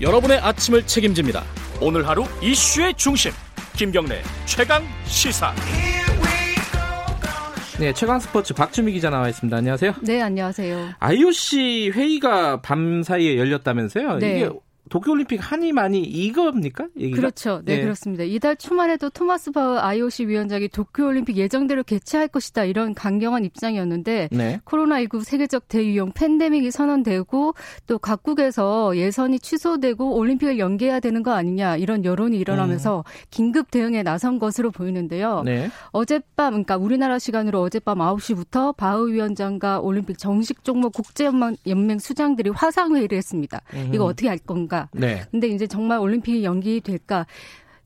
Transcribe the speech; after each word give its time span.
여러분의 0.00 0.38
아침을 0.38 0.86
책임집니다. 0.86 1.44
오늘 1.80 2.08
하루 2.08 2.24
이슈의 2.42 2.94
중심 2.94 3.32
김경래 3.76 4.22
최강 4.46 4.82
시사. 5.04 5.54
네, 7.78 7.92
최강 7.92 8.18
스포츠 8.18 8.54
박주미 8.54 8.92
기자 8.92 9.10
나와 9.10 9.28
있습니다. 9.28 9.54
안녕하세요. 9.54 9.94
네, 10.02 10.22
안녕하세요. 10.22 10.94
IOC 10.98 11.92
회의가 11.94 12.62
밤 12.62 13.02
사이에 13.02 13.36
열렸다면서요? 13.36 14.18
네. 14.18 14.36
이게 14.38 14.50
도쿄올림픽 14.90 15.40
한이 15.40 15.72
많이 15.72 16.02
이겁니까? 16.02 16.88
얘기가? 16.98 17.16
그렇죠. 17.16 17.62
네, 17.64 17.76
네. 17.76 17.82
그렇습니다. 17.82 18.24
이달 18.24 18.56
초만 18.56 18.90
해도 18.90 19.08
토마스 19.08 19.52
바흐 19.52 19.78
IOC 19.78 20.26
위원장이 20.26 20.68
도쿄올림픽 20.68 21.36
예정대로 21.36 21.82
개최할 21.84 22.28
것이다 22.28 22.64
이런 22.64 22.92
강경한 22.92 23.44
입장이었는데 23.44 24.28
네. 24.32 24.60
코로나19 24.64 25.22
세계적 25.24 25.68
대유행 25.68 26.12
팬데믹이 26.12 26.70
선언되고 26.72 27.54
또 27.86 27.98
각국에서 27.98 28.96
예선이 28.96 29.38
취소되고 29.38 30.16
올림픽을 30.16 30.58
연기해야 30.58 30.98
되는 31.00 31.22
거 31.22 31.32
아니냐 31.32 31.76
이런 31.76 32.04
여론이 32.04 32.36
일어나면서 32.36 33.04
긴급 33.30 33.70
대응에 33.70 34.02
나선 34.02 34.40
것으로 34.40 34.72
보이는데요. 34.72 35.42
네. 35.44 35.70
어젯밤, 35.92 36.50
그러니까 36.50 36.76
우리나라 36.76 37.20
시간으로 37.20 37.62
어젯밤 37.62 37.98
9시부터 37.98 38.76
바흐 38.76 39.12
위원장과 39.12 39.80
올림픽 39.80 40.18
정식 40.18 40.64
종목 40.64 40.92
국제연맹 40.94 41.56
연맹 41.68 42.00
수장들이 42.00 42.50
화상 42.50 42.96
회의를 42.96 43.16
했습니다. 43.16 43.60
이거 43.92 44.04
어떻게 44.04 44.28
할 44.28 44.38
건가? 44.38 44.79
네. 44.92 45.22
근데 45.30 45.48
이제 45.48 45.66
정말 45.66 45.98
올림픽이 45.98 46.44
연기될까? 46.44 47.26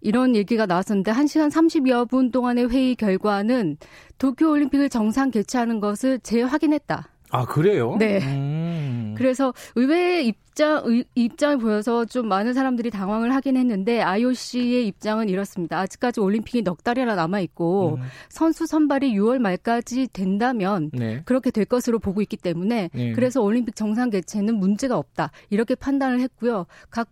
이런 0.01 0.37
얘기가 0.37 0.67
나왔었는데 0.67 1.13
1시간 1.13 1.51
30여 1.51 2.09
분 2.09 2.31
동안의 2.31 2.71
회의 2.71 2.95
결과는 2.95 3.79
도쿄 4.19 4.51
올림픽을 4.51 4.91
정상 4.91 5.31
개최하는 5.31 5.81
것을 5.81 6.19
재확인했다. 6.19 7.09
아, 7.31 7.47
그래요? 7.47 7.97
네. 7.99 8.19
음. 8.19 8.64
그래서 9.15 9.53
의외의 9.75 10.27
입장 10.27 10.83
의- 10.85 11.05
입장을 11.15 11.59
보여서 11.59 12.05
좀 12.05 12.29
많은 12.29 12.53
사람들이 12.55 12.91
당황을 12.91 13.35
하긴 13.35 13.57
했는데 13.57 14.01
IOC의 14.03 14.87
입장은 14.87 15.29
이렇습니다. 15.29 15.79
아직까지 15.81 16.21
올림픽이 16.21 16.63
넉 16.63 16.83
달이나 16.85 17.15
남아 17.15 17.41
있고 17.41 17.97
음. 17.97 18.03
선수 18.29 18.67
선발이 18.67 19.13
6월 19.15 19.39
말까지 19.39 20.09
된다면 20.13 20.91
네. 20.93 21.23
그렇게 21.25 21.51
될 21.51 21.65
것으로 21.65 21.99
보고 21.99 22.23
있기 22.23 22.37
때문에 22.37 22.91
네. 22.93 23.13
그래서 23.13 23.43
올림픽 23.43 23.75
정상 23.77 24.11
개최는 24.11 24.55
문제가 24.57 24.97
없다 24.97 25.31
이렇게 25.51 25.75
판단을 25.75 26.21
했고요. 26.21 26.67
각 26.91 27.09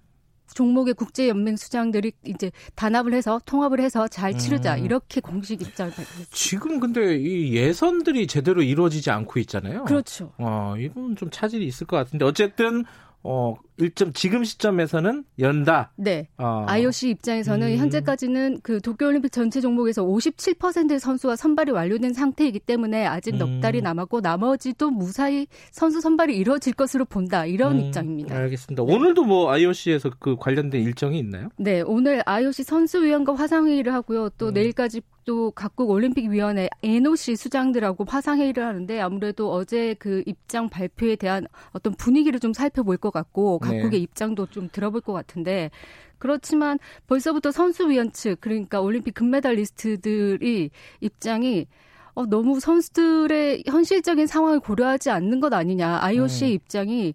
종목의 0.55 0.95
국제 0.95 1.29
연맹 1.29 1.57
수장들이 1.57 2.13
이제 2.25 2.51
단합을 2.75 3.15
해서 3.15 3.41
통합을 3.45 3.81
해서 3.81 4.09
잘 4.09 4.37
치르자 4.37 4.77
음. 4.77 4.85
이렇게 4.85 5.21
공식 5.21 5.63
입장을 5.63 5.91
발표했습니다. 5.93 6.31
지금 6.33 6.81
근데 6.81 7.17
이 7.17 7.55
예선들이 7.55 8.27
제대로 8.27 8.63
이루어지지 8.63 9.11
않고 9.11 9.41
있잖아요. 9.41 9.85
그렇죠. 9.85 10.33
어, 10.39 10.75
이건 10.79 11.17
좀 11.17 11.31
차질이 11.31 11.67
있을 11.67 11.87
것 11.87 11.97
같은데 11.97 12.25
어쨌든 12.25 12.85
어, 13.23 13.55
일점 13.79 14.13
지금 14.13 14.45
시점에서는 14.45 15.25
연다. 15.39 15.93
네. 15.97 16.29
어. 16.39 16.65
IOC 16.69 17.11
입장에서는 17.11 17.73
음. 17.73 17.77
현재까지는 17.77 18.61
그 18.63 18.81
도쿄올림픽 18.81 19.33
전체 19.33 19.61
종목에서 19.61 20.05
57%의 20.05 21.01
선수가 21.01 21.37
선발이 21.37 21.73
완료된 21.73 22.13
상태이기 22.13 22.61
때문에 22.61 23.07
아직 23.07 23.35
음. 23.35 23.39
넉 23.39 23.61
달이 23.61 23.83
남았고 23.83 24.21
나머지도 24.21 24.91
무사히 24.91 25.47
선수 25.71 26.01
선발이 26.01 26.37
이루어질 26.37 26.75
것으로 26.75 27.05
본다 27.05 27.47
이런 27.47 27.79
음, 27.79 27.81
입장입니다. 27.81 28.37
알겠습니다. 28.37 28.83
오늘도 28.83 29.25
뭐 29.25 29.51
IOC에서 29.51 30.11
그 30.19 30.37
관련된 30.37 30.83
일정이 30.83 31.19
있나요? 31.19 31.49
네, 31.57 31.81
오늘 31.81 32.23
IOC 32.27 32.65
선수위원과 32.65 33.35
화상회의를 33.35 33.95
하고요. 33.95 34.29
또 34.31 34.49
음. 34.49 34.55
내일까지 34.55 35.01
또 35.25 35.51
각국 35.53 35.91
올림픽위원회 35.91 36.69
NOC 36.83 37.37
수장들하고 37.37 38.05
화상회의를 38.09 38.65
하는데 38.65 39.01
아무래도 39.01 39.53
어제 39.53 39.95
그 39.99 40.23
입장 40.27 40.69
발표에 40.69 41.17
대한 41.17 41.47
어떤 41.73 41.95
분위기를 41.95 42.41
좀 42.41 42.53
살펴볼 42.53 42.97
것 42.97 43.13
같고 43.13 43.61
네. 43.62 43.62
각국의 43.63 44.03
입장도 44.03 44.47
좀 44.47 44.69
들어볼 44.71 45.01
것 45.01 45.13
같은데 45.13 45.71
그렇지만 46.19 46.79
벌써부터 47.07 47.51
선수위원 47.51 48.13
측 48.13 48.41
그러니까 48.41 48.81
올림픽 48.81 49.13
금메달리스트들이 49.15 50.71
입장이 51.01 51.67
어, 52.15 52.27
너무 52.27 52.61
선수들의 52.61 53.65
현실적인 53.67 54.27
상황을 54.27 54.61
고려하지 54.61 55.11
않는 55.11 55.41
것 55.41 55.53
아니냐. 55.53 55.99
IOC의 56.03 56.53
음. 56.53 56.55
입장이 56.55 57.15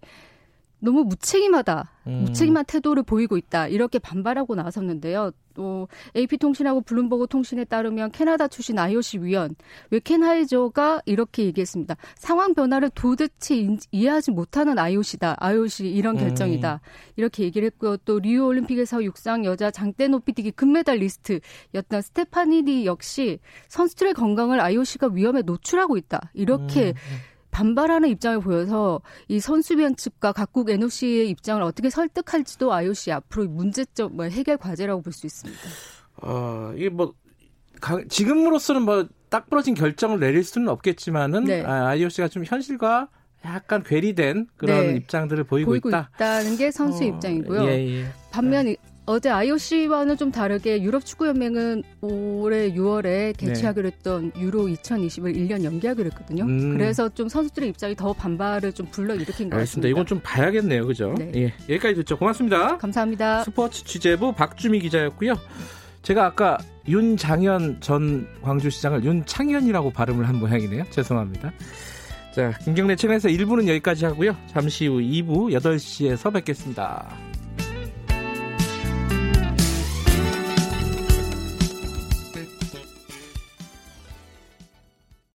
너무 0.80 1.04
무책임하다. 1.04 1.90
음. 2.08 2.24
무책임한 2.24 2.64
태도를 2.64 3.02
보이고 3.02 3.36
있다. 3.36 3.68
이렇게 3.68 3.98
반발하고 3.98 4.54
나섰는데요. 4.56 5.30
또 5.58 5.88
AP통신하고 6.16 6.82
블룸버그 6.82 7.26
통신에 7.26 7.64
따르면 7.64 8.12
캐나다 8.12 8.46
출신 8.46 8.78
IOC 8.78 9.18
위원 9.24 9.56
웨켄하이저가 9.90 11.02
이렇게 11.04 11.44
얘기했습니다. 11.46 11.96
상황 12.14 12.54
변화를 12.54 12.90
도대체 12.94 13.56
인- 13.56 13.78
이해하지 13.90 14.30
못하는 14.30 14.78
IOC다. 14.78 15.34
IOC 15.40 15.88
이런 15.88 16.14
음. 16.16 16.20
결정이다. 16.20 16.80
이렇게 17.16 17.42
얘기를 17.42 17.66
했고요. 17.66 17.96
또 18.04 18.20
리우 18.20 18.46
올림픽에서 18.46 19.02
육상 19.02 19.44
여자 19.44 19.72
장대 19.72 20.06
높이뛰기 20.06 20.52
금메달리스트였던 20.52 22.02
스테파니디 22.02 22.86
역시 22.86 23.40
선수들의 23.66 24.14
건강을 24.14 24.60
IOC가 24.60 25.08
위험에 25.12 25.42
노출하고 25.42 25.96
있다. 25.96 26.30
이렇게 26.34 26.90
음. 26.90 26.94
반발하는 27.62 28.08
입장을 28.10 28.40
보여서 28.40 29.00
이 29.26 29.40
선수위원 29.40 29.96
측과 29.96 30.30
각국 30.32 30.70
NOC의 30.70 31.28
입장을 31.30 31.60
어떻게 31.62 31.90
설득할지도 31.90 32.72
IOC 32.72 33.10
앞으로 33.10 33.46
문제점 33.48 34.14
뭐 34.14 34.26
해결 34.26 34.56
과제라고 34.58 35.02
볼 35.02 35.12
수 35.12 35.26
있습니다. 35.26 35.60
어, 36.22 36.72
이게 36.76 36.88
뭐 36.88 37.14
가- 37.80 38.00
지금으로서는 38.08 38.82
뭐 38.82 39.08
딱 39.30 39.50
부러진 39.50 39.74
결정을 39.74 40.20
내릴 40.20 40.42
수는 40.42 40.68
없겠지만은 40.68 41.44
네. 41.44 41.62
아, 41.62 41.88
IOC가 41.88 42.28
좀 42.28 42.44
현실과 42.46 43.08
약간 43.44 43.82
괴리된 43.82 44.46
그런 44.56 44.86
네. 44.86 44.94
입장들을 44.96 45.44
보이고, 45.44 45.72
보이고 45.72 45.90
있다. 45.90 46.08
있다는 46.14 46.56
게 46.56 46.70
선수 46.70 47.02
의 47.04 47.10
어, 47.10 47.14
입장이고요. 47.14 47.64
예, 47.66 47.88
예. 48.00 48.06
반면 48.30 48.68
이- 48.68 48.76
어제 49.08 49.30
IOC와는 49.30 50.18
좀 50.18 50.30
다르게 50.30 50.82
유럽 50.82 51.02
축구 51.02 51.26
연맹은 51.28 51.82
올해 52.02 52.70
6월에 52.74 53.34
개최하기로 53.38 53.86
했던 53.86 54.30
유로 54.38 54.66
2020을 54.66 55.34
1년 55.34 55.64
연기하기로 55.64 56.10
했거든요. 56.10 56.44
음. 56.44 56.76
그래서 56.76 57.08
좀 57.08 57.26
선수들의 57.26 57.70
입장이 57.70 57.96
더 57.96 58.12
반발을 58.12 58.74
좀 58.74 58.86
불러일으킨 58.90 59.48
것. 59.48 59.56
같습니다. 59.56 59.88
이건 59.88 60.04
좀 60.04 60.20
봐야겠네요. 60.22 60.86
그죠? 60.86 61.14
네. 61.16 61.32
예. 61.36 61.44
여기까지 61.70 61.94
듣죠. 61.94 62.18
고맙습니다. 62.18 62.76
감사합니다. 62.76 63.44
스포츠 63.44 63.82
취재부 63.82 64.34
박주미 64.34 64.80
기자였고요. 64.80 65.36
제가 66.02 66.26
아까 66.26 66.58
윤장현 66.86 67.80
전 67.80 68.28
광주시장을 68.42 69.04
윤창현이라고 69.04 69.90
발음을 69.90 70.28
한 70.28 70.38
모양이네요. 70.38 70.84
죄송합니다. 70.90 71.50
자, 72.34 72.52
김경래 72.62 72.94
채널에서 72.94 73.30
1부는 73.30 73.68
여기까지 73.68 74.04
하고요. 74.04 74.36
잠시 74.48 74.86
후 74.86 74.98
2부 74.98 75.58
8시에서 75.58 76.30
뵙겠습니다. 76.30 77.08